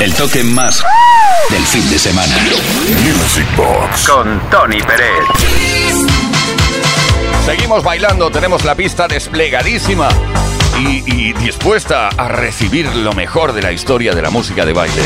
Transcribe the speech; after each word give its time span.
El 0.00 0.12
toque 0.14 0.42
más 0.42 0.82
del 1.50 1.62
fin 1.62 1.88
de 1.88 1.98
semana. 1.98 2.34
Music 3.02 3.46
Box. 3.56 4.08
Con 4.08 4.40
Tony 4.50 4.80
Pérez. 4.82 5.24
Seguimos 7.46 7.82
bailando, 7.84 8.30
tenemos 8.30 8.64
la 8.64 8.74
pista 8.74 9.06
desplegadísima 9.06 10.08
y, 10.78 11.02
y 11.06 11.32
dispuesta 11.34 12.08
a 12.08 12.28
recibir 12.28 12.86
lo 12.96 13.12
mejor 13.12 13.52
de 13.52 13.62
la 13.62 13.72
historia 13.72 14.14
de 14.14 14.22
la 14.22 14.30
música 14.30 14.66
de 14.66 14.72
baile. 14.72 15.02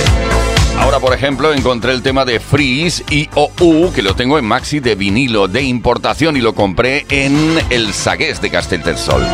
Ahora, 0.78 1.00
por 1.00 1.12
ejemplo, 1.12 1.52
encontré 1.52 1.92
el 1.92 2.02
tema 2.02 2.24
de 2.24 2.40
Freeze 2.40 3.04
y 3.10 3.28
OU, 3.34 3.92
que 3.92 4.02
lo 4.02 4.14
tengo 4.14 4.38
en 4.38 4.44
maxi 4.44 4.80
de 4.80 4.94
vinilo 4.94 5.48
de 5.48 5.62
importación 5.62 6.36
y 6.36 6.40
lo 6.40 6.54
compré 6.54 7.04
en 7.10 7.58
el 7.70 7.92
Sagués 7.92 8.40
de 8.40 8.50
Castellterçol. 8.50 9.26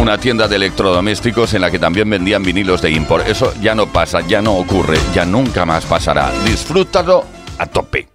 Una 0.00 0.16
tienda 0.16 0.48
de 0.48 0.56
electrodomésticos 0.56 1.52
en 1.52 1.60
la 1.60 1.70
que 1.70 1.78
también 1.78 2.08
vendían 2.08 2.42
vinilos 2.42 2.80
de 2.80 2.90
import. 2.90 3.28
Eso 3.28 3.52
ya 3.60 3.74
no 3.74 3.92
pasa, 3.92 4.22
ya 4.26 4.40
no 4.40 4.54
ocurre, 4.56 4.96
ya 5.14 5.26
nunca 5.26 5.66
más 5.66 5.84
pasará. 5.84 6.32
Disfrútalo 6.42 7.26
a 7.58 7.66
tope. 7.66 8.08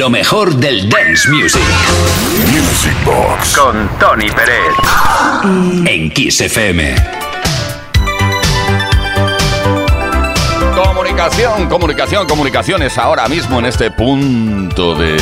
Lo 0.00 0.08
mejor 0.08 0.54
del 0.54 0.88
dance 0.88 1.28
music. 1.28 1.60
Music 2.46 3.04
Box. 3.04 3.54
Con 3.54 3.86
Tony 3.98 4.30
Pérez. 4.30 4.72
En 5.84 6.10
Kiss 6.10 6.40
FM. 6.40 6.94
Comunicación, 10.74 11.68
comunicación, 11.68 12.26
comunicaciones 12.26 12.96
ahora 12.96 13.28
mismo 13.28 13.58
en 13.58 13.66
este 13.66 13.90
punto 13.90 14.94
de 14.94 15.18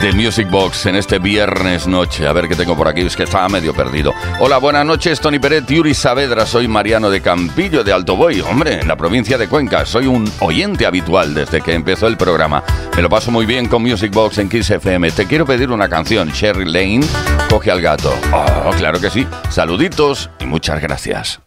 de 0.00 0.12
Music 0.12 0.48
Box 0.48 0.86
en 0.86 0.94
este 0.94 1.18
viernes 1.18 1.88
noche. 1.88 2.26
A 2.26 2.32
ver 2.32 2.48
qué 2.48 2.54
tengo 2.54 2.76
por 2.76 2.86
aquí, 2.86 3.00
es 3.00 3.16
que 3.16 3.24
estaba 3.24 3.48
medio 3.48 3.74
perdido. 3.74 4.14
Hola, 4.38 4.58
buenas 4.58 4.86
noches, 4.86 5.20
Tony 5.20 5.40
Peret, 5.40 5.66
Yuri 5.66 5.92
Saavedra, 5.92 6.46
soy 6.46 6.68
Mariano 6.68 7.10
de 7.10 7.20
Campillo 7.20 7.82
de 7.82 7.92
Alto 7.92 8.14
Boy, 8.14 8.40
hombre, 8.40 8.80
en 8.80 8.86
la 8.86 8.94
provincia 8.94 9.36
de 9.38 9.48
Cuenca. 9.48 9.84
Soy 9.86 10.06
un 10.06 10.30
oyente 10.38 10.86
habitual 10.86 11.34
desde 11.34 11.62
que 11.62 11.72
empezó 11.72 12.06
el 12.06 12.16
programa. 12.16 12.62
Me 12.98 13.02
lo 13.02 13.08
paso 13.08 13.30
muy 13.30 13.46
bien 13.46 13.68
con 13.68 13.80
Music 13.80 14.12
Box 14.12 14.38
en 14.38 14.48
Kiss 14.48 14.70
FM. 14.70 15.12
Te 15.12 15.24
quiero 15.24 15.46
pedir 15.46 15.70
una 15.70 15.88
canción, 15.88 16.30
Sherry 16.30 16.64
Lane, 16.64 17.06
coge 17.48 17.70
al 17.70 17.80
gato. 17.80 18.12
Oh, 18.32 18.72
claro 18.76 19.00
que 19.00 19.08
sí. 19.08 19.24
Saluditos 19.50 20.28
y 20.40 20.46
muchas 20.46 20.82
gracias. 20.82 21.40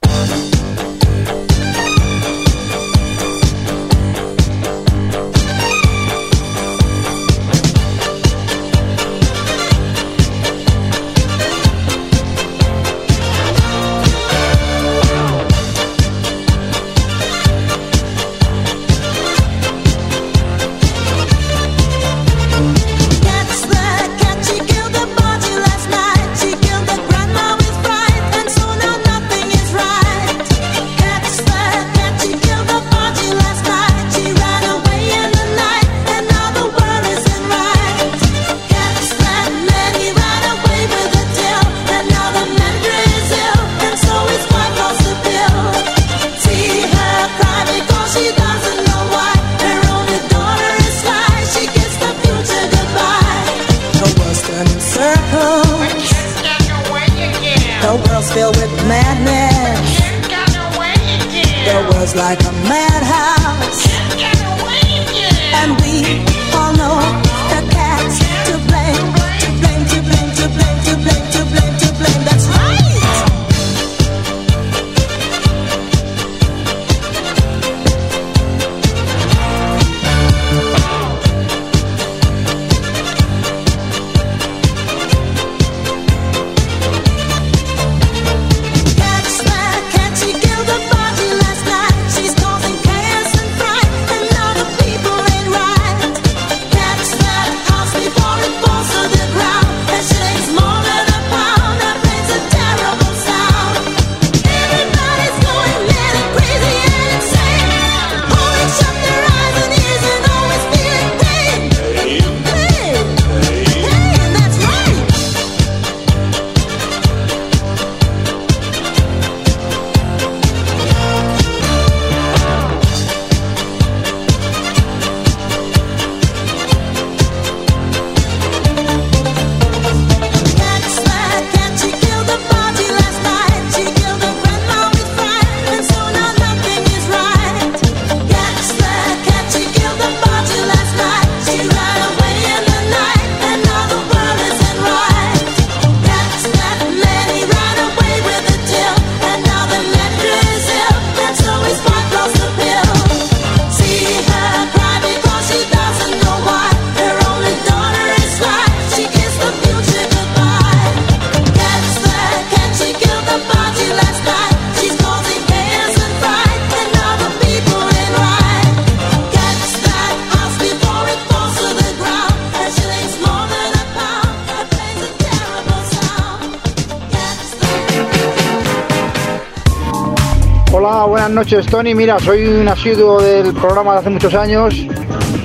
Noches, 181.52 181.70
Tony. 181.70 181.94
Mira, 181.94 182.18
soy 182.20 182.46
un 182.46 182.68
asiduo 182.68 183.22
del 183.22 183.54
programa 183.54 183.94
de 183.94 184.00
hace 184.00 184.10
muchos 184.10 184.34
años 184.34 184.74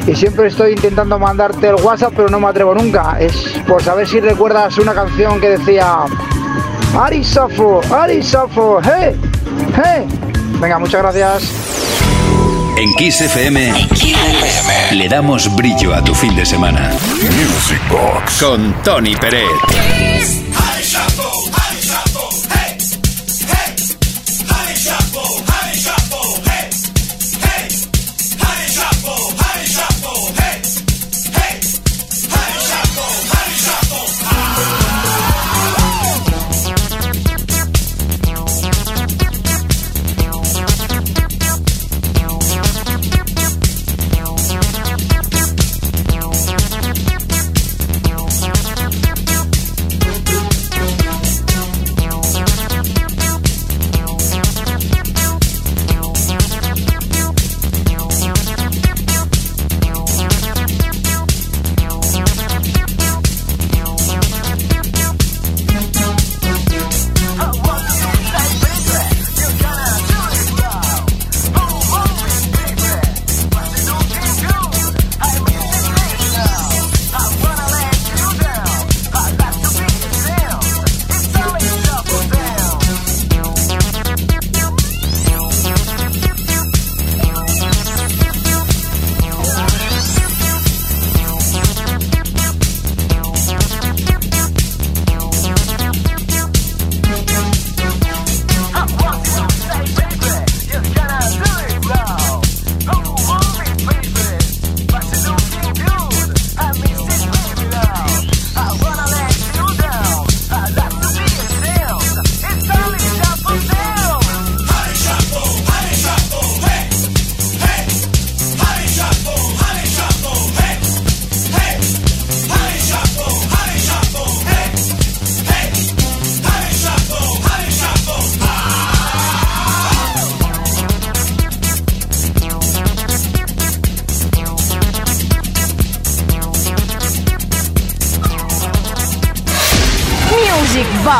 y 0.06 0.14
siempre 0.14 0.46
estoy 0.46 0.72
intentando 0.72 1.18
mandarte 1.18 1.68
el 1.68 1.74
WhatsApp, 1.76 2.12
pero 2.14 2.28
no 2.28 2.38
me 2.38 2.46
atrevo 2.46 2.74
nunca. 2.74 3.16
Es 3.18 3.34
por 3.66 3.82
saber 3.82 4.06
si 4.06 4.20
recuerdas 4.20 4.78
una 4.78 4.94
canción 4.94 5.40
que 5.40 5.50
decía 5.50 6.04
Arisafo, 6.96 7.80
Arisafo, 7.92 8.80
hey, 8.82 9.16
hey. 9.74 10.06
Venga, 10.60 10.78
muchas 10.78 11.02
gracias. 11.02 11.52
En 12.76 12.92
Kiss 12.94 13.22
FM, 13.22 13.88
le 14.92 15.08
damos 15.08 15.54
brillo 15.56 15.94
a 15.94 16.04
tu 16.04 16.14
fin 16.14 16.36
de 16.36 16.46
semana. 16.46 16.90
Music 17.22 17.80
Box 17.90 18.42
con 18.42 18.74
Tony 18.84 19.16
Pérez. 19.16 19.46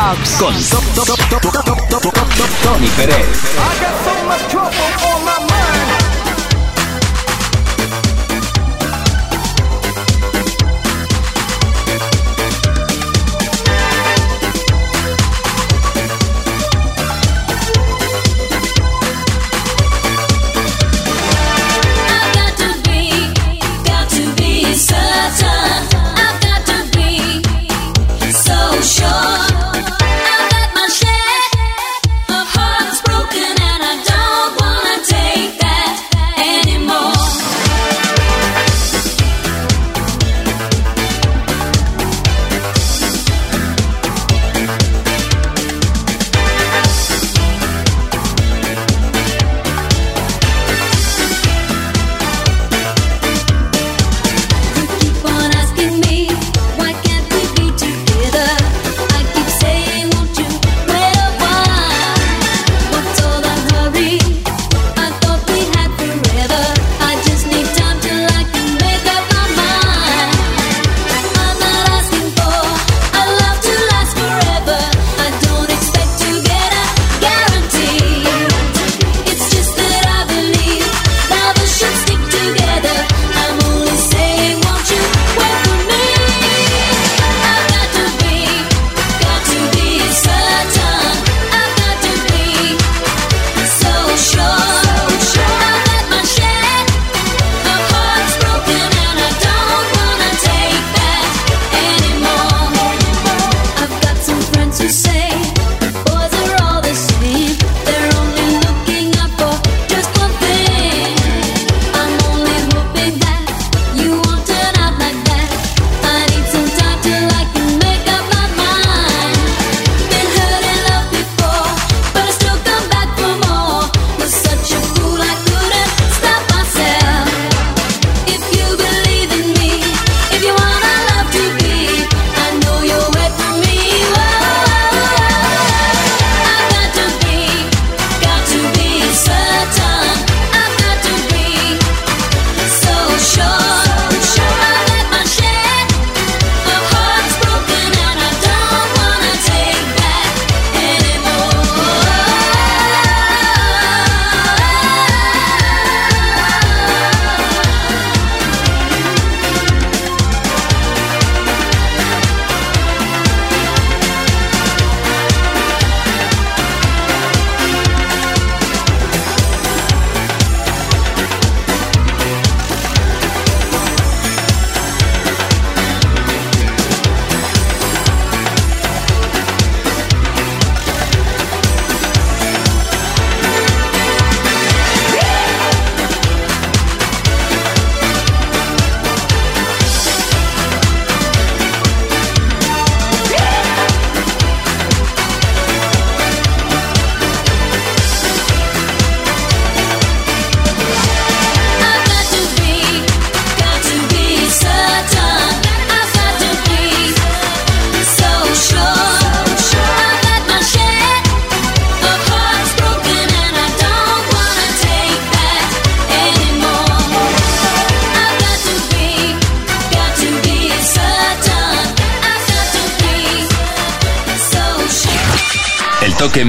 Con 0.07 0.55
Tony 2.63 2.87
Pérez. 2.95 3.27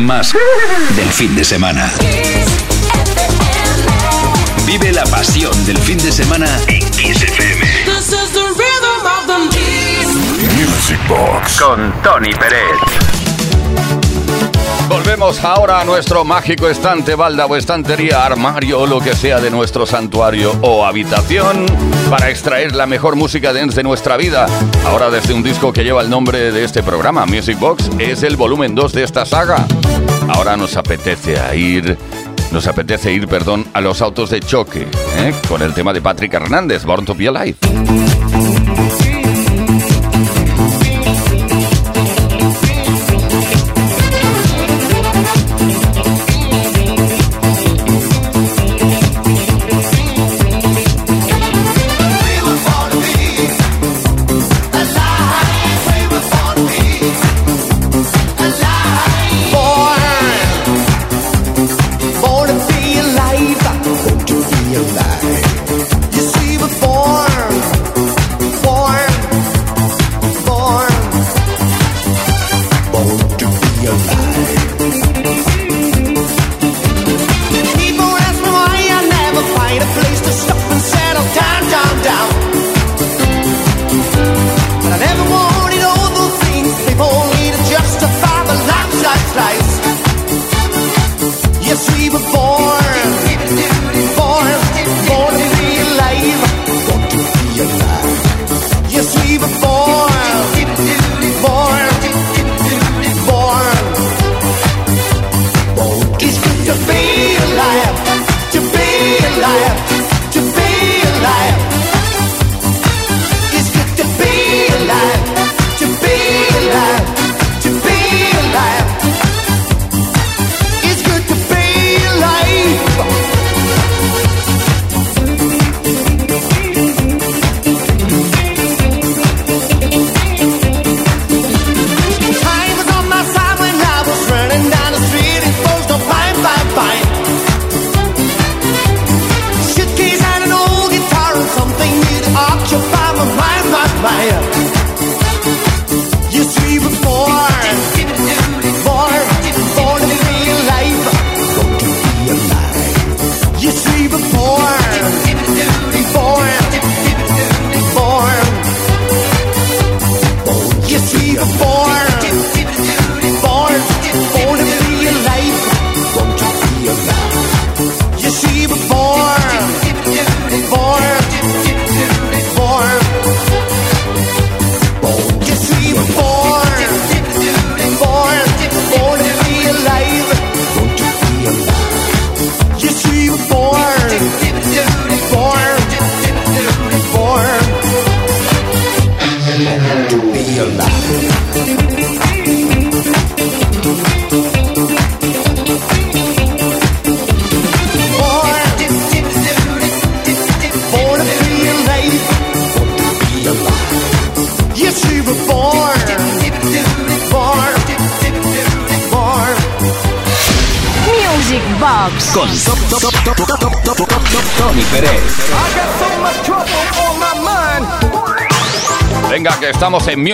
Más 0.08 0.32
del 0.96 1.08
fin 1.10 1.36
de 1.36 1.44
semana. 1.44 1.92
Vive 4.64 4.90
la 4.90 5.04
pasión 5.04 5.52
del 5.66 5.76
fin 5.76 5.98
de 5.98 6.10
semana 6.10 6.48
en 6.66 6.80
Kiss 6.92 7.22
FM. 7.24 7.66
Music 10.56 10.98
Box 11.06 11.60
con 11.60 11.92
Tony 12.02 12.32
Pérez. 12.32 12.78
Volvemos 14.88 15.44
ahora 15.44 15.82
a 15.82 15.84
nuestro 15.84 16.24
mágico 16.24 16.70
estante, 16.70 17.14
balda 17.14 17.44
o 17.44 17.54
estantería, 17.54 18.24
armario 18.24 18.80
o 18.80 18.86
lo 18.86 19.00
que 19.00 19.14
sea 19.14 19.40
de 19.40 19.50
nuestro 19.50 19.84
santuario 19.84 20.56
o 20.62 20.86
habitación 20.86 21.66
para 22.08 22.30
extraer 22.30 22.74
la 22.74 22.86
mejor 22.86 23.14
música 23.14 23.52
de 23.52 23.82
nuestra 23.82 24.16
vida. 24.16 24.46
Ahora 24.86 25.10
desde 25.10 25.34
un 25.34 25.42
disco 25.42 25.70
que 25.70 25.84
lleva 25.84 26.00
el 26.00 26.08
nombre 26.08 26.50
de 26.50 26.64
este 26.64 26.82
programa, 26.82 27.26
Music 27.26 27.58
Box, 27.58 27.90
es 27.98 28.22
el 28.22 28.36
volumen 28.36 28.74
2 28.74 28.92
de 28.94 29.04
esta 29.04 29.26
saga. 29.26 29.66
Ahora 30.38 30.56
nos 30.56 30.76
apetece 30.76 31.36
ir 31.56 31.98
nos 32.52 32.68
apetece 32.68 33.12
ir, 33.12 33.26
perdón, 33.26 33.66
a 33.72 33.80
los 33.80 34.00
autos 34.00 34.30
de 34.30 34.38
choque, 34.38 34.86
¿eh? 35.16 35.34
con 35.48 35.62
el 35.62 35.74
tema 35.74 35.92
de 35.92 36.00
Patrick 36.00 36.32
Hernández, 36.32 36.84
Born 36.84 37.04
to 37.04 37.14
Be 37.16 37.26
Alive. 37.26 37.56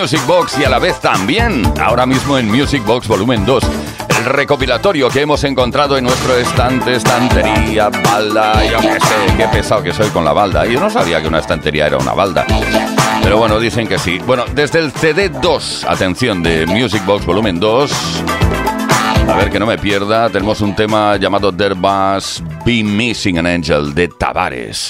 Music 0.05 0.27
Box 0.27 0.59
y 0.59 0.63
a 0.63 0.69
la 0.69 0.77
vez 0.77 0.99
también, 0.99 1.63
ahora 1.81 2.05
mismo 2.05 2.37
en 2.37 2.47
Music 2.47 2.85
Box 2.85 3.07
Volumen 3.07 3.43
2, 3.43 3.63
el 4.19 4.25
recopilatorio 4.25 5.09
que 5.09 5.21
hemos 5.21 5.43
encontrado 5.43 5.97
en 5.97 6.03
nuestro 6.03 6.37
estante, 6.37 6.97
estantería, 6.97 7.89
balda, 7.89 8.63
yo 8.65 8.81
qué 8.81 8.99
sé, 8.99 9.35
qué 9.35 9.47
pesado 9.47 9.81
que 9.81 9.91
soy 9.93 10.07
con 10.09 10.23
la 10.23 10.31
balda. 10.31 10.67
Yo 10.67 10.79
no 10.79 10.91
sabía 10.91 11.23
que 11.23 11.27
una 11.27 11.39
estantería 11.39 11.87
era 11.87 11.97
una 11.97 12.13
balda. 12.13 12.45
Pero 13.23 13.39
bueno, 13.39 13.59
dicen 13.59 13.87
que 13.87 13.97
sí. 13.97 14.19
Bueno, 14.19 14.45
desde 14.53 14.77
el 14.77 14.93
CD2, 14.93 15.85
atención, 15.89 16.43
de 16.43 16.67
Music 16.67 17.03
Box 17.03 17.25
Volumen 17.25 17.59
2, 17.59 17.91
a 19.27 19.33
ver 19.37 19.49
que 19.49 19.57
no 19.57 19.65
me 19.65 19.79
pierda, 19.79 20.29
tenemos 20.29 20.61
un 20.61 20.75
tema 20.75 21.17
llamado 21.17 21.51
There 21.51 21.73
Must 21.73 22.41
Be 22.63 22.83
Missing 22.83 23.39
an 23.39 23.47
Angel 23.47 23.95
de 23.95 24.07
Tavares. 24.09 24.87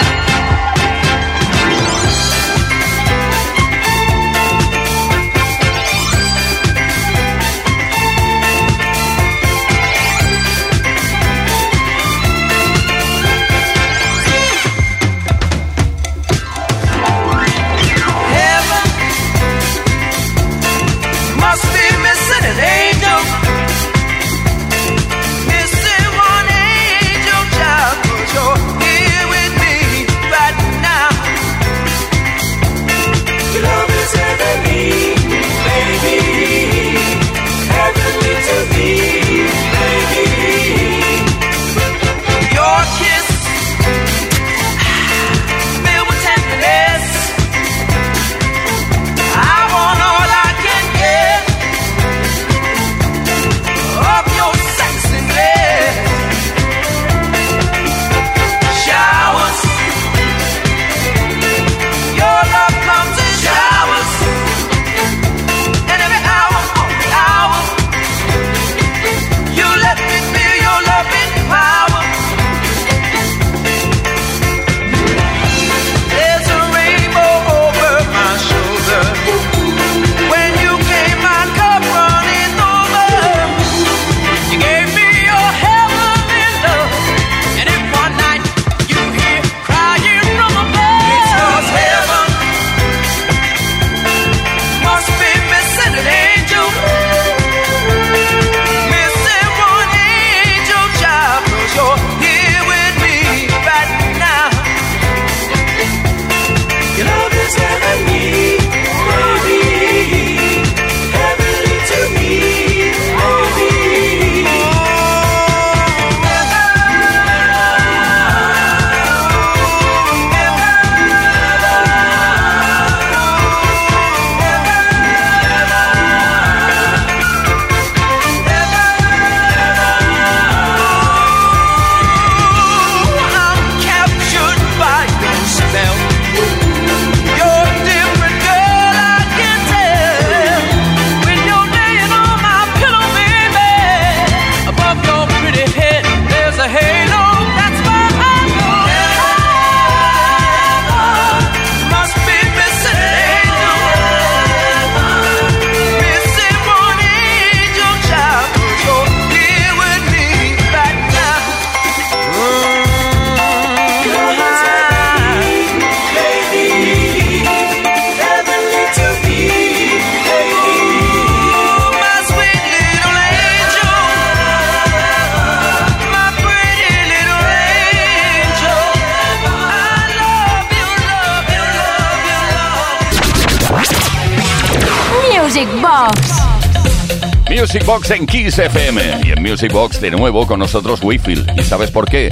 Music 187.76 187.88
Box 187.88 188.10
en 188.12 188.26
Kiss 188.26 188.58
FM. 188.58 189.02
Y 189.22 189.32
en 189.32 189.42
Music 189.42 189.70
Box 189.70 190.00
de 190.00 190.10
nuevo 190.10 190.46
con 190.46 190.58
nosotros 190.58 191.02
Wifield. 191.02 191.60
¿Y 191.60 191.62
sabes 191.62 191.90
por 191.90 192.08
qué? 192.08 192.30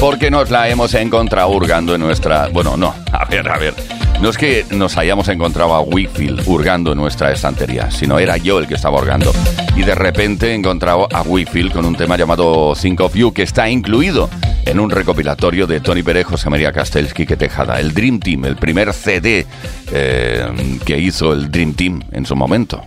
Porque 0.00 0.30
nos 0.30 0.50
la 0.50 0.70
hemos 0.70 0.94
encontrado 0.94 1.50
hurgando 1.50 1.94
en 1.94 2.00
nuestra... 2.00 2.48
Bueno, 2.48 2.78
no, 2.78 2.94
a 3.12 3.26
ver, 3.26 3.46
a 3.46 3.58
ver. 3.58 3.74
No 4.22 4.30
es 4.30 4.38
que 4.38 4.64
nos 4.70 4.96
hayamos 4.96 5.28
encontrado 5.28 5.74
a 5.74 5.82
Wifield 5.82 6.44
hurgando 6.48 6.92
en 6.92 6.98
nuestra 6.98 7.30
estantería, 7.30 7.90
sino 7.90 8.18
era 8.18 8.38
yo 8.38 8.58
el 8.58 8.66
que 8.66 8.76
estaba 8.76 8.98
hurgando. 8.98 9.34
Y 9.76 9.82
de 9.82 9.94
repente 9.94 10.52
he 10.52 10.54
encontrado 10.54 11.06
a 11.12 11.20
Wifield 11.20 11.74
con 11.74 11.84
un 11.84 11.94
tema 11.94 12.16
llamado 12.16 12.72
Think 12.74 13.02
of 13.02 13.14
You 13.14 13.34
que 13.34 13.42
está 13.42 13.68
incluido 13.68 14.30
en 14.64 14.80
un 14.80 14.88
recopilatorio 14.88 15.66
de 15.66 15.80
Tony 15.80 16.02
Pérez, 16.02 16.24
José 16.24 16.48
María 16.48 16.72
Castells, 16.72 17.12
Tejada, 17.12 17.80
el 17.80 17.92
Dream 17.92 18.18
Team, 18.18 18.46
el 18.46 18.56
primer 18.56 18.94
CD 18.94 19.46
eh, 19.92 20.78
que 20.86 20.98
hizo 20.98 21.34
el 21.34 21.50
Dream 21.50 21.74
Team 21.74 22.02
en 22.12 22.24
su 22.24 22.34
momento. 22.34 22.82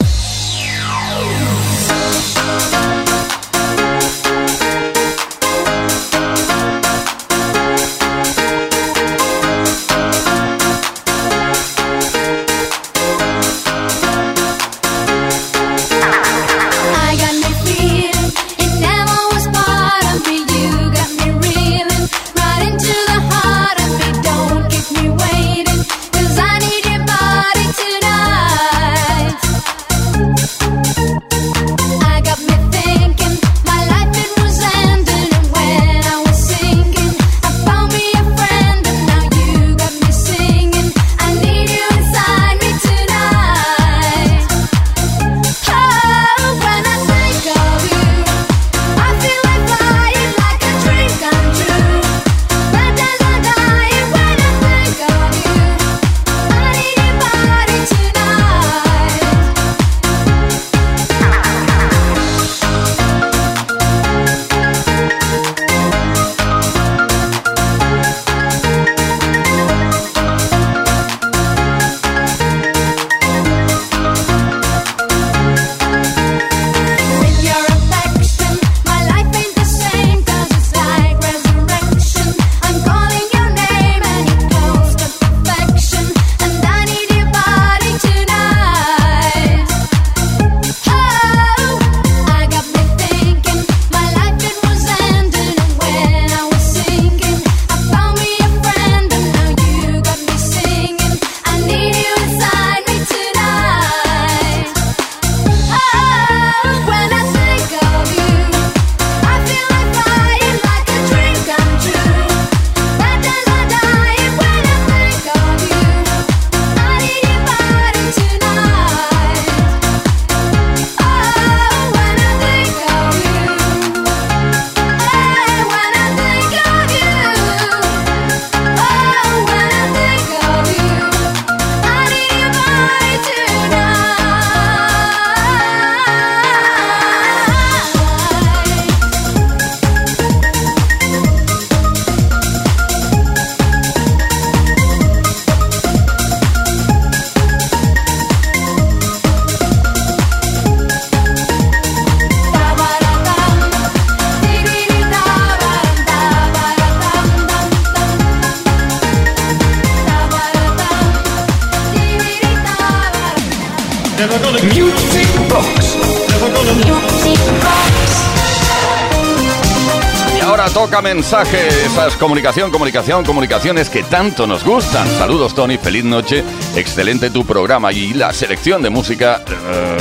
Mensaje, 171.19 171.67
esas 171.85 172.15
comunicación, 172.15 172.71
comunicación, 172.71 173.25
comunicaciones 173.25 173.89
que 173.89 174.03
tanto 174.03 174.47
nos 174.47 174.63
gustan. 174.63 175.05
Saludos 175.17 175.53
Tony, 175.53 175.77
feliz 175.77 176.05
noche, 176.05 176.45
excelente 176.77 177.29
tu 177.29 177.45
programa 177.45 177.91
y 177.91 178.13
la 178.13 178.31
selección 178.31 178.81
de 178.81 178.89
música, 178.89 179.43
eh, 179.45 179.97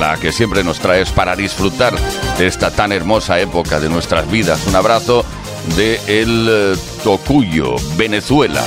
la 0.00 0.16
que 0.16 0.32
siempre 0.32 0.64
nos 0.64 0.80
traes 0.80 1.10
para 1.10 1.36
disfrutar 1.36 1.92
de 2.38 2.46
esta 2.46 2.70
tan 2.70 2.90
hermosa 2.90 3.38
época 3.38 3.80
de 3.80 3.90
nuestras 3.90 4.30
vidas. 4.30 4.66
Un 4.66 4.74
abrazo 4.74 5.26
de 5.76 6.00
El 6.06 6.48
eh, 6.50 6.76
Tocuyo, 7.04 7.76
Venezuela. 7.98 8.62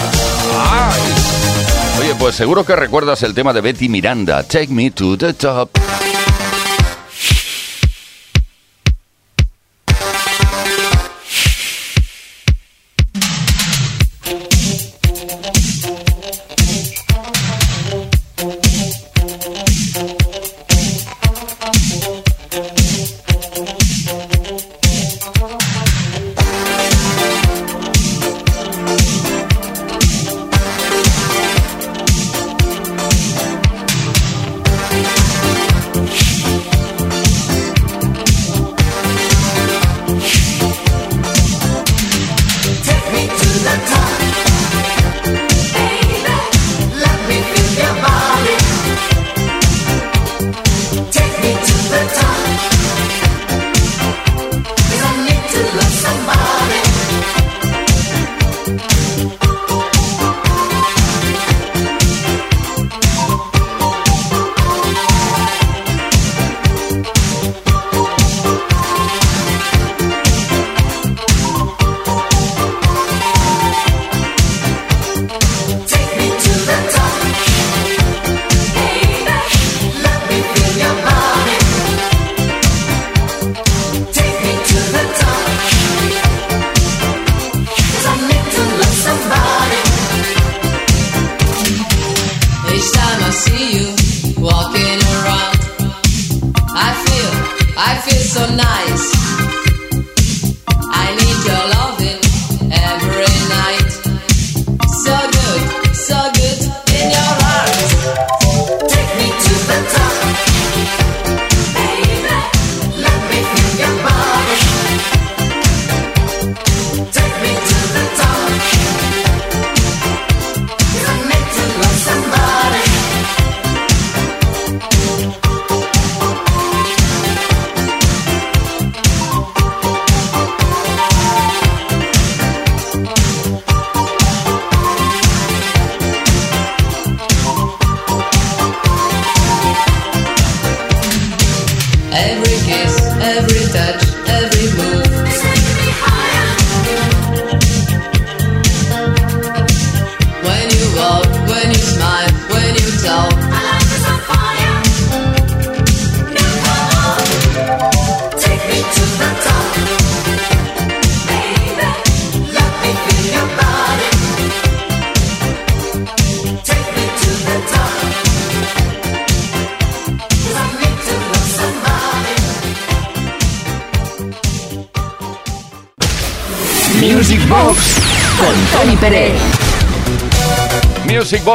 Oye, 1.99 2.13
pues 2.19 2.35
seguro 2.35 2.63
que 2.63 2.75
recuerdas 2.75 3.23
el 3.23 3.33
tema 3.33 3.51
de 3.51 3.61
Betty 3.61 3.89
Miranda, 3.89 4.43
Take 4.43 4.67
Me 4.67 4.91
to 4.91 5.17
the 5.17 5.33
Top. 5.33 5.71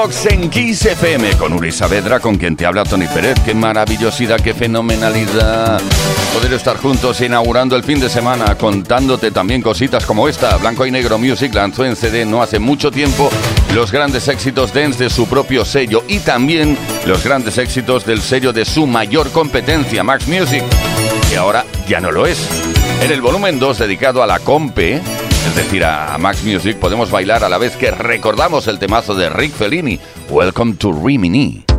Box 0.02 0.24
en 0.30 0.48
Kiss 0.48 0.86
FM 0.86 1.36
con 1.36 1.52
Uri 1.52 1.70
Saavedra, 1.70 2.20
con 2.20 2.38
quien 2.38 2.56
te 2.56 2.64
habla 2.64 2.84
Tony 2.84 3.06
Pérez. 3.06 3.38
Qué 3.44 3.52
maravillosidad, 3.52 4.40
qué 4.40 4.54
fenomenalidad 4.54 5.78
poder 6.32 6.54
estar 6.54 6.78
juntos 6.78 7.20
inaugurando 7.20 7.76
el 7.76 7.84
fin 7.84 8.00
de 8.00 8.08
semana, 8.08 8.54
contándote 8.54 9.30
también 9.30 9.60
cositas 9.60 10.06
como 10.06 10.26
esta. 10.26 10.56
Blanco 10.56 10.86
y 10.86 10.90
Negro 10.90 11.18
Music 11.18 11.52
lanzó 11.52 11.84
en 11.84 11.96
CD 11.96 12.24
no 12.24 12.42
hace 12.42 12.58
mucho 12.58 12.90
tiempo 12.90 13.28
los 13.74 13.92
grandes 13.92 14.26
éxitos 14.28 14.72
dance 14.72 15.04
de 15.04 15.10
su 15.10 15.26
propio 15.26 15.66
sello 15.66 16.02
y 16.08 16.20
también 16.20 16.78
los 17.04 17.22
grandes 17.22 17.58
éxitos 17.58 18.06
del 18.06 18.22
sello 18.22 18.54
de 18.54 18.64
su 18.64 18.86
mayor 18.86 19.30
competencia, 19.32 20.02
Max 20.02 20.26
Music, 20.26 20.62
que 21.28 21.36
ahora 21.36 21.66
ya 21.86 22.00
no 22.00 22.10
lo 22.10 22.26
es. 22.26 22.48
En 23.02 23.10
el 23.12 23.20
volumen 23.20 23.58
2 23.58 23.78
dedicado 23.78 24.22
a 24.22 24.26
la 24.26 24.38
Compe, 24.38 25.02
es 25.46 25.56
decir, 25.56 25.84
a 25.84 26.16
Max 26.18 26.42
Music, 26.44 26.76
podemos 26.76 27.10
bailar 27.10 27.44
a 27.44 27.48
la 27.48 27.58
vez 27.58 27.76
que 27.76 27.90
recordamos 27.90 28.68
el 28.68 28.78
temazo 28.78 29.14
de 29.14 29.30
Rick 29.30 29.52
Fellini, 29.52 29.98
Welcome 30.28 30.74
to 30.74 30.92
Rimini. 30.92 31.69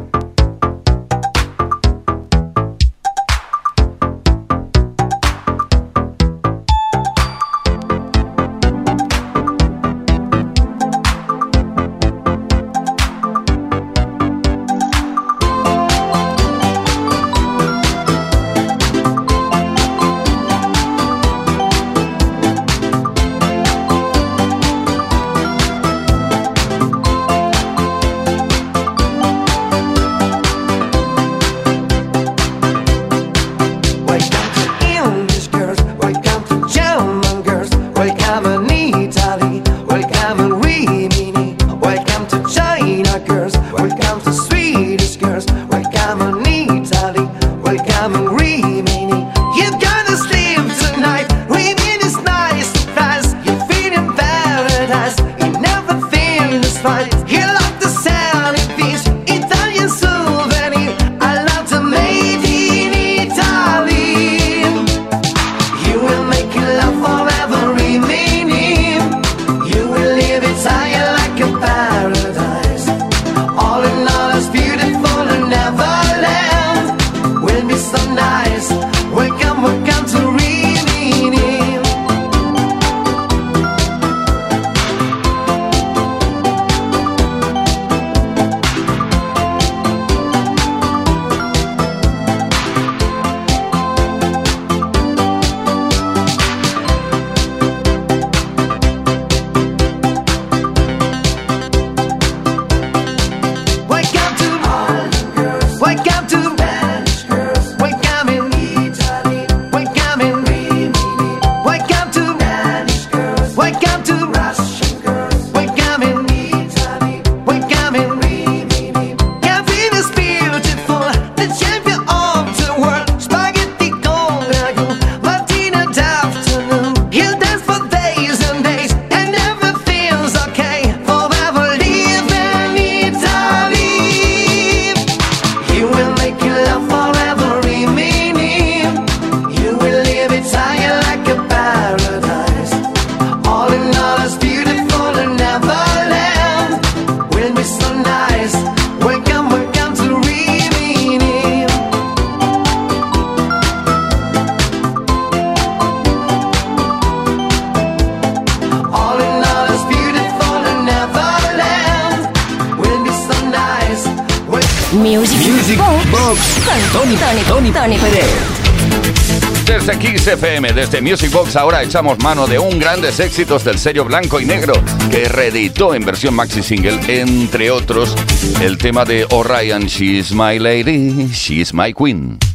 Desde 170.91 171.09
Music 171.09 171.31
Box 171.31 171.55
ahora 171.55 171.81
echamos 171.83 172.19
mano 172.19 172.47
de 172.47 172.59
un 172.59 172.77
grandes 172.77 173.19
éxitos 173.21 173.63
del 173.63 173.79
sello 173.79 174.03
blanco 174.03 174.41
y 174.41 174.45
negro 174.45 174.73
que 175.09 175.29
reeditó 175.29 175.93
en 175.93 176.03
versión 176.03 176.33
maxi 176.33 176.61
single, 176.61 176.99
entre 177.07 177.71
otros, 177.71 178.13
el 178.61 178.77
tema 178.77 179.05
de 179.05 179.25
Orion, 179.29 179.83
She's 179.83 180.33
My 180.33 180.59
Lady, 180.59 181.29
She's 181.31 181.73
My 181.73 181.93
Queen. 181.93 182.50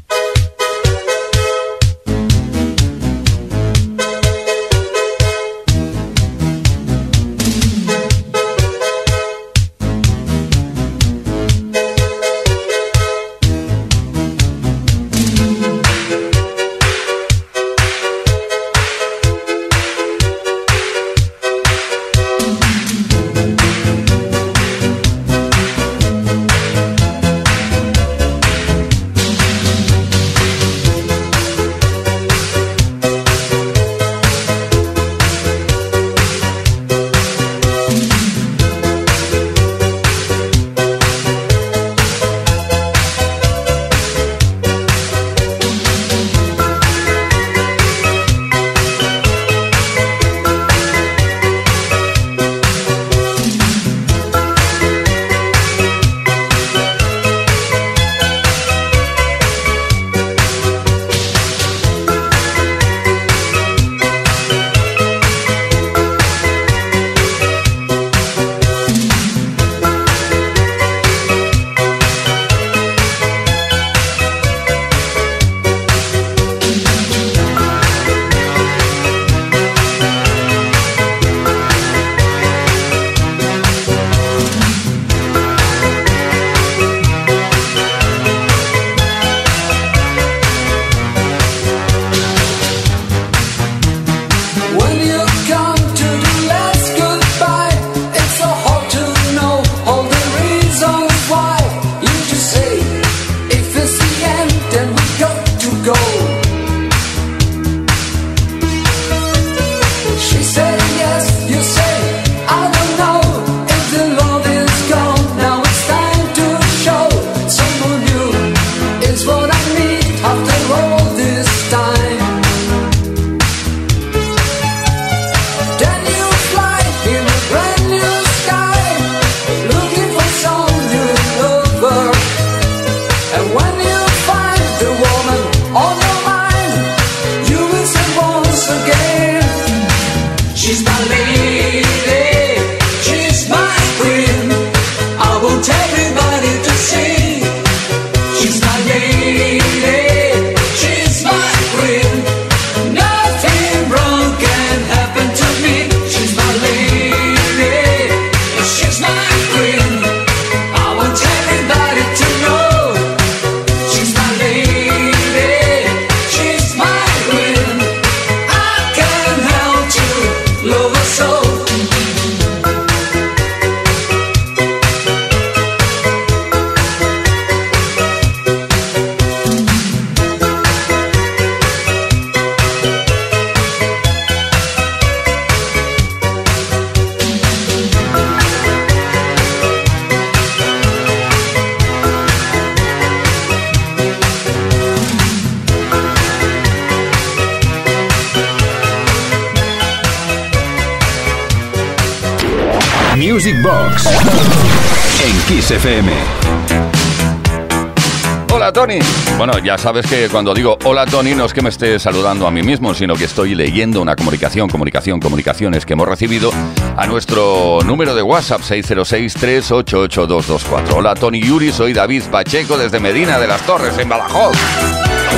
Hola 208.53 208.72
Tony. 208.72 208.99
Bueno, 209.38 209.57
ya 209.59 209.78
sabes 209.78 210.05
que 210.07 210.28
cuando 210.28 210.53
digo 210.53 210.76
hola 210.82 211.07
Tony 211.07 211.32
no 211.32 211.44
es 211.44 211.53
que 211.53 211.62
me 211.62 211.68
esté 211.68 212.01
saludando 212.01 212.49
a 212.49 212.51
mí 212.51 212.64
mismo, 212.64 212.92
sino 212.92 213.14
que 213.14 213.26
estoy 213.26 213.55
leyendo 213.55 214.03
una 214.03 214.16
comunicación, 214.16 214.68
comunicación, 214.68 215.20
comunicaciones 215.20 215.86
que 215.86 215.92
hemos 215.92 216.09
recibido 216.09 216.51
a 216.97 217.07
nuestro 217.07 217.78
número 217.84 218.16
de 218.16 218.22
WhatsApp 218.22 218.62
606-388-224. 218.62 220.94
Hola 220.97 221.14
Tony 221.14 221.40
Yuri, 221.40 221.70
soy 221.70 221.92
David 221.92 222.24
Pacheco 222.24 222.76
desde 222.76 222.99
Medina 222.99 223.38
de 223.38 223.47
las 223.47 223.64
Torres, 223.64 223.97
en 223.97 224.09
Badajoz. 224.09 224.57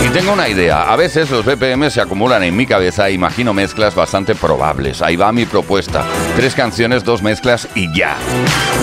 Y 0.04 0.10
tengo 0.10 0.32
una 0.32 0.48
idea. 0.48 0.92
A 0.92 0.96
veces 0.96 1.30
los 1.30 1.44
BPM 1.44 1.90
se 1.90 2.00
acumulan 2.00 2.42
en 2.42 2.56
mi 2.56 2.66
cabeza 2.66 3.08
e 3.08 3.12
imagino 3.12 3.52
mezclas 3.52 3.94
bastante 3.94 4.34
probables. 4.34 5.02
Ahí 5.02 5.16
va 5.16 5.32
mi 5.32 5.44
propuesta. 5.44 6.04
Tres 6.36 6.54
canciones, 6.54 7.04
dos 7.04 7.22
mezclas 7.22 7.68
y 7.74 7.92
ya. 7.96 8.16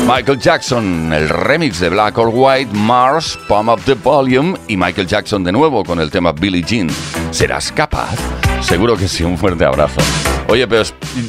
Michael 0.08 0.40
Jackson, 0.40 1.14
el 1.14 1.30
remix 1.30 1.80
de 1.80 1.90
Black 1.90 2.18
or 2.18 2.30
White, 2.34 2.74
Mars, 2.74 3.40
Pump 3.48 3.70
Up 3.70 3.82
the 3.86 3.94
Volume 3.94 4.58
y 4.68 4.78
Michael 4.78 5.08
Jackson 5.08 5.44
de 5.44 5.52
nuevo 5.52 5.84
con 5.84 6.00
el 6.00 6.12
tema 6.12 6.32
Billie 6.34 6.64
Jean. 6.64 6.90
¿Serás 7.32 7.72
capaz? 7.72 8.16
Seguro 8.62 8.98
que 8.98 9.08
sí, 9.08 9.24
un 9.24 9.38
fuerte 9.38 9.66
abrazo. 9.66 10.02
Oye, 10.48 10.68
pero 10.68 10.84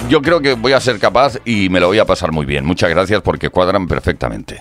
yo 0.09 0.21
creo 0.21 0.41
que 0.41 0.55
voy 0.55 0.73
a 0.73 0.81
ser 0.81 0.99
capaz 0.99 1.39
y 1.45 1.69
me 1.69 1.81
lo 1.81 1.87
voy 1.89 1.99
a 1.99 2.05
pasar 2.05 2.33
muy 2.33 2.45
bien. 2.45 2.67
Muchas 2.67 2.91
gracias 2.91 3.23
porque 3.23 3.51
cuadran 3.51 3.87
perfectamente. 3.87 4.59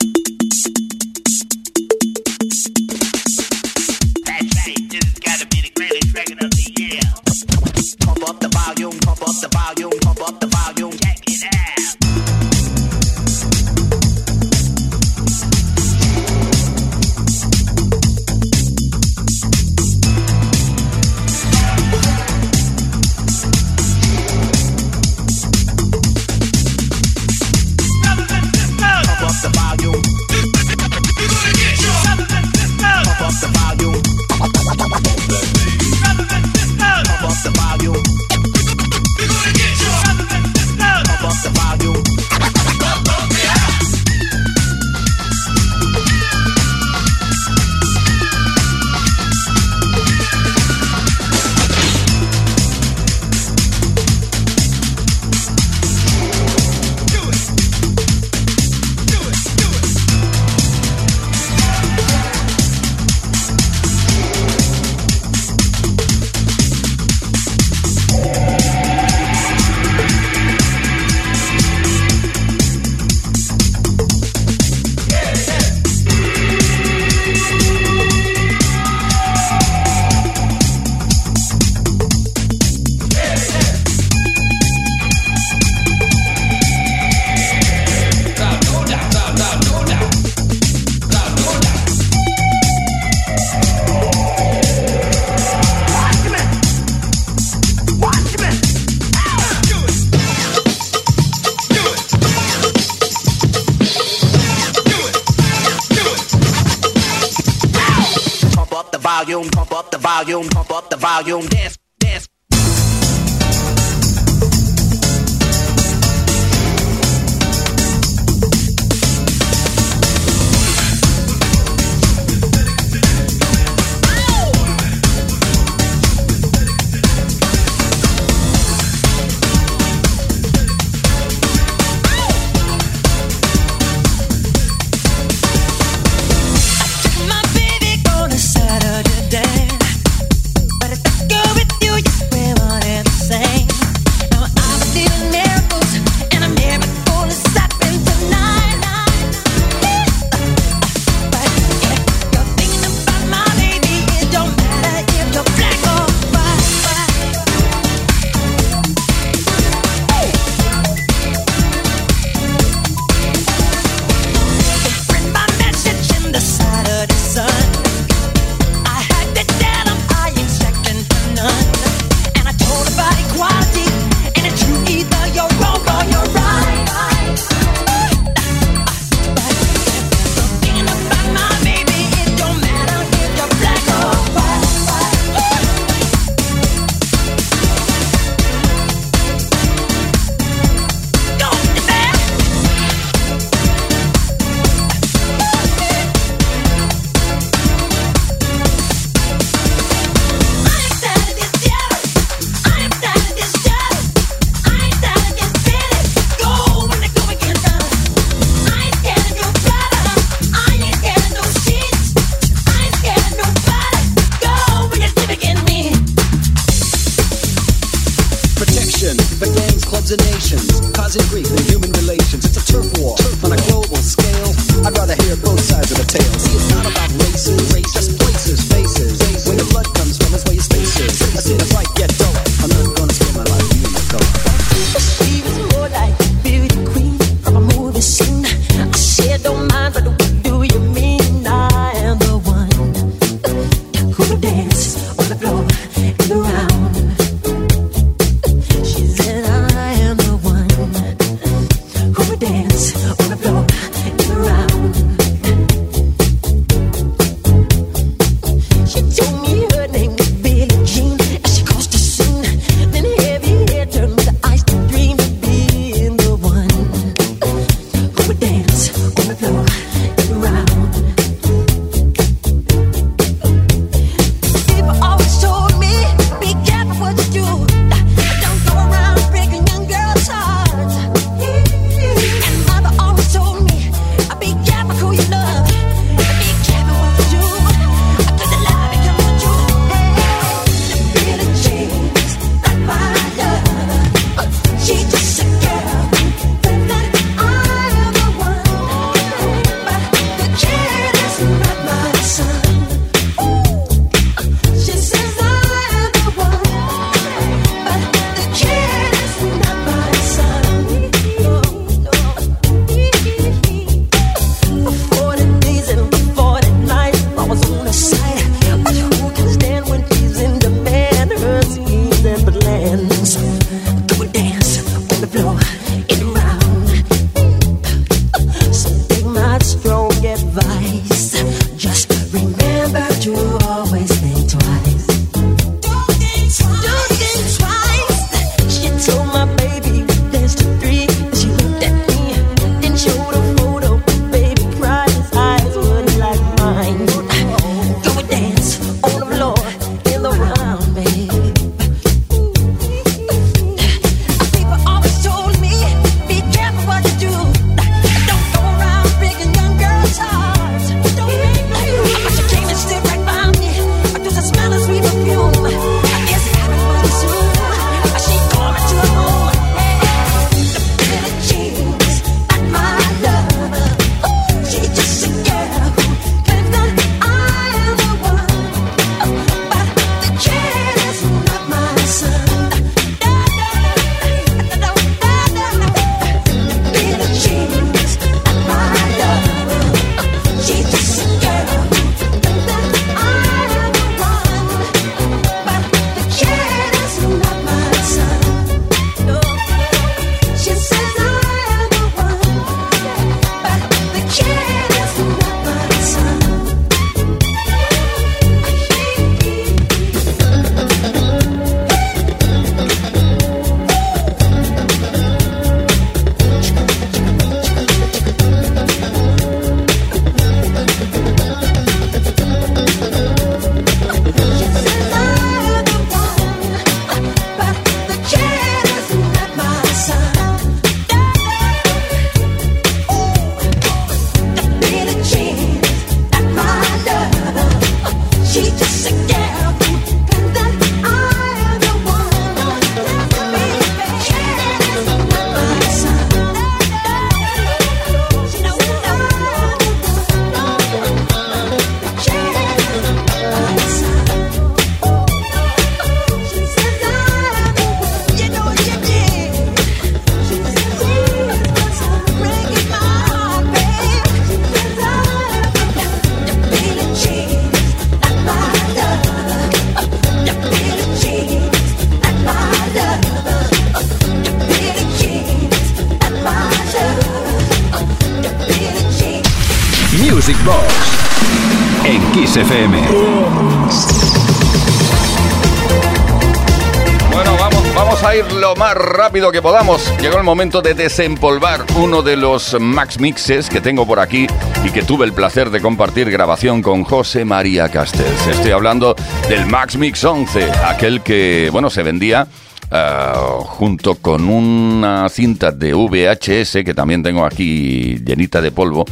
rápido 489.36 489.52
que 489.52 489.62
podamos. 489.62 490.14
Llegó 490.22 490.38
el 490.38 490.46
momento 490.46 490.82
de 490.82 490.94
desempolvar 490.94 491.84
uno 491.98 492.22
de 492.22 492.38
los 492.38 492.80
Max 492.80 493.20
Mixes 493.20 493.70
que 493.70 493.82
tengo 493.82 494.08
por 494.08 494.22
aquí 494.22 494.48
y 494.86 494.92
que 494.92 495.04
tuve 495.04 495.26
el 495.26 495.34
placer 495.34 495.72
de 495.72 495.82
compartir 495.82 496.32
grabación 496.32 496.82
con 496.82 497.04
José 497.04 497.44
María 497.44 497.90
Castells. 497.90 498.48
Estoy 498.48 498.72
hablando 498.72 499.14
del 499.50 499.66
Max 499.66 499.98
Mix 499.98 500.24
11, 500.24 500.72
aquel 500.86 501.22
que, 501.22 501.68
bueno, 501.74 501.90
se 501.90 502.02
vendía 502.02 502.48
Uh, 502.92 503.62
junto 503.62 504.14
con 504.14 504.48
una 504.48 505.28
cinta 505.28 505.72
de 505.72 505.96
VHS 505.96 506.84
que 506.86 506.94
también 506.94 507.24
tengo 507.24 507.44
aquí 507.44 508.16
llenita 508.24 508.62
de 508.62 508.72
polvo, 508.72 509.06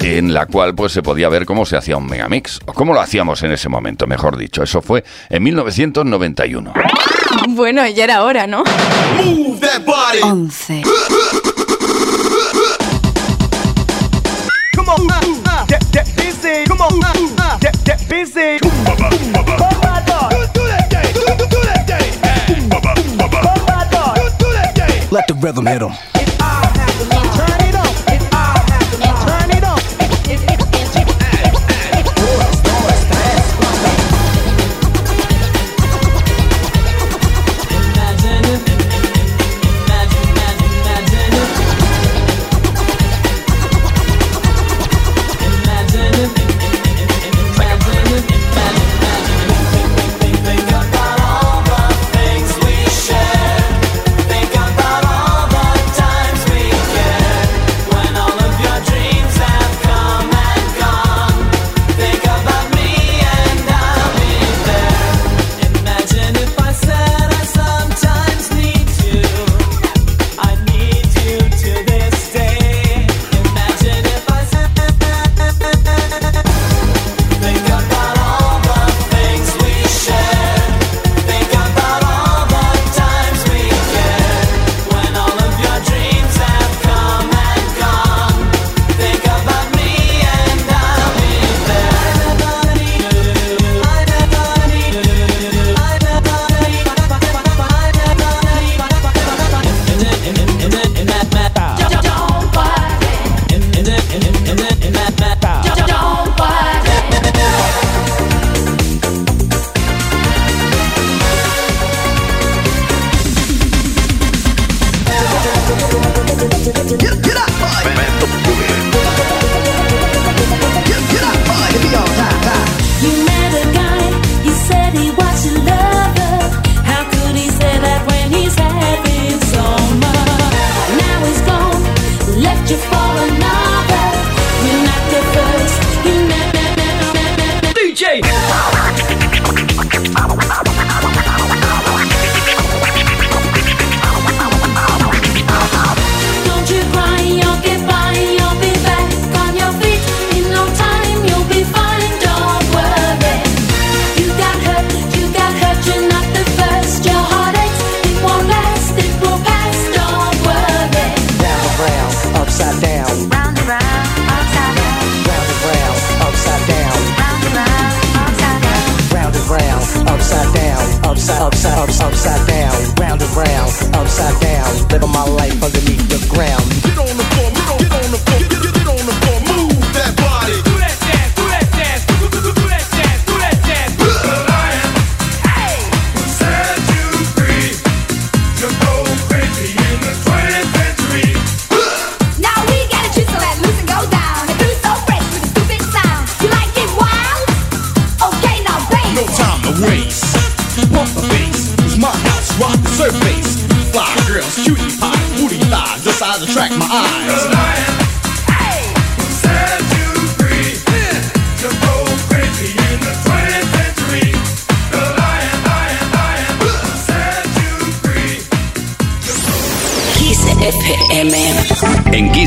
en 0.00 0.32
la 0.32 0.46
cual 0.46 0.76
pues 0.76 0.92
se 0.92 1.02
podía 1.02 1.28
ver 1.28 1.44
cómo 1.44 1.66
se 1.66 1.76
hacía 1.76 1.96
un 1.96 2.06
megamix, 2.06 2.60
o 2.66 2.72
cómo 2.72 2.94
lo 2.94 3.00
hacíamos 3.00 3.42
en 3.42 3.50
ese 3.50 3.68
momento, 3.68 4.06
mejor 4.06 4.36
dicho. 4.36 4.62
Eso 4.62 4.80
fue 4.80 5.02
en 5.28 5.42
1991. 5.42 6.72
Bueno, 7.48 7.86
ya 7.86 8.04
era 8.04 8.24
hora, 8.24 8.46
¿no? 8.46 8.64
Move 9.24 9.60
that 9.60 9.84
body. 9.86 10.20
11. 10.22 10.82
Come 14.74 14.88
on, 14.88 15.10
uh, 15.10 15.20
uh, 15.46 15.66
get, 15.66 15.84
get 15.92 16.06
busy. 16.16 16.64
Come 16.66 16.80
on, 16.80 17.04
uh, 17.04 17.12
uh, 17.38 17.58
get, 17.58 17.76
get 17.84 18.08
busy. 18.08 18.58
Let 25.10 25.28
the 25.28 25.34
rhythm 25.40 25.66
hit 25.66 25.82
'em. 25.82 26.15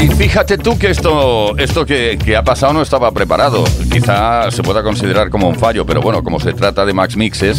Y 0.00 0.08
fíjate 0.08 0.58
tú 0.58 0.78
que 0.78 0.90
esto, 0.90 1.58
esto 1.58 1.84
que, 1.84 2.16
que 2.24 2.36
ha 2.36 2.44
pasado 2.44 2.72
no 2.72 2.82
estaba 2.82 3.10
preparado. 3.10 3.64
Quizá 3.90 4.48
se 4.50 4.62
pueda 4.62 4.82
considerar 4.82 5.28
como 5.28 5.48
un 5.48 5.56
fallo, 5.56 5.84
pero 5.84 6.00
bueno, 6.00 6.22
como 6.22 6.38
se 6.38 6.52
trata 6.52 6.86
de 6.86 6.92
Max 6.92 7.16
Mixes, 7.16 7.58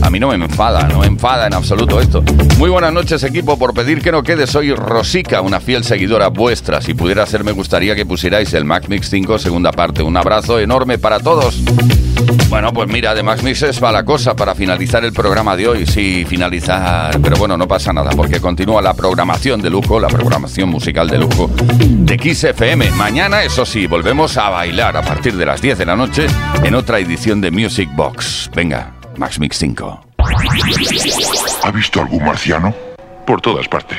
a 0.00 0.08
mí 0.08 0.20
no 0.20 0.28
me 0.28 0.36
enfada, 0.36 0.86
no 0.86 1.00
me 1.00 1.06
enfada 1.06 1.48
en 1.48 1.54
absoluto 1.54 2.00
esto. 2.00 2.22
Muy 2.58 2.70
buenas 2.70 2.92
noches, 2.92 3.24
equipo. 3.24 3.58
Por 3.58 3.74
pedir 3.74 4.02
que 4.02 4.12
no 4.12 4.22
quede, 4.22 4.46
soy 4.46 4.72
Rosica, 4.72 5.40
una 5.40 5.58
fiel 5.58 5.82
seguidora 5.82 6.28
vuestra. 6.28 6.80
Si 6.80 6.94
pudiera 6.94 7.26
ser, 7.26 7.42
me 7.42 7.52
gustaría 7.52 7.96
que 7.96 8.06
pusierais 8.06 8.54
el 8.54 8.64
Max 8.64 8.88
Mix 8.88 9.10
5, 9.10 9.40
segunda 9.40 9.72
parte. 9.72 10.02
Un 10.02 10.16
abrazo 10.16 10.60
enorme 10.60 10.98
para 10.98 11.18
todos. 11.18 11.60
Bueno, 12.48 12.72
pues 12.72 12.88
mira, 12.88 13.14
de 13.14 13.22
Max 13.22 13.42
Mixes 13.42 13.82
va 13.82 13.90
la 13.90 14.04
cosa 14.04 14.36
para 14.36 14.54
finalizar 14.54 15.04
el 15.04 15.12
programa 15.12 15.56
de 15.56 15.66
hoy. 15.66 15.86
Sí, 15.86 16.24
finalizar. 16.28 17.18
Pero 17.20 17.36
bueno, 17.36 17.56
no 17.56 17.66
pasa 17.66 17.92
nada, 17.92 18.10
porque 18.10 18.40
continúa 18.40 18.80
la 18.80 18.94
programación 18.94 19.60
de 19.60 19.70
lujo, 19.70 19.98
la 19.98 20.08
programación 20.08 20.68
musical 20.68 21.08
de 21.08 21.18
lujo 21.18 21.50
de 21.80 22.16
Kiss 22.16 22.44
FM. 22.44 22.90
Mañana, 22.92 23.42
eso 23.42 23.64
sí, 23.64 23.86
volvemos 23.86 24.36
a 24.36 24.50
bailar 24.50 24.96
a 24.96 25.02
partir 25.02 25.36
de 25.36 25.46
las 25.46 25.60
10 25.62 25.78
de 25.78 25.86
la 25.86 25.96
noche 25.96 26.26
en 26.62 26.74
otra 26.74 26.98
edición 26.98 27.40
de 27.40 27.50
Music 27.50 27.88
Box. 27.94 28.50
Venga, 28.54 28.92
Max 29.16 29.38
Mix 29.38 29.56
5. 29.58 30.06
¿Ha 31.62 31.70
visto 31.70 32.00
algún 32.00 32.24
marciano? 32.24 32.74
Por 33.26 33.40
todas 33.40 33.68
partes. 33.68 33.98